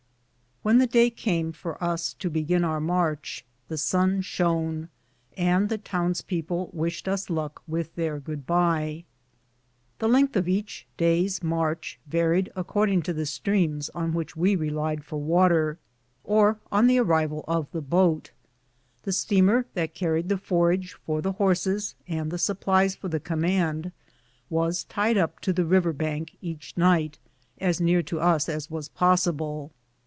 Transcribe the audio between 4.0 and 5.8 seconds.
shone and the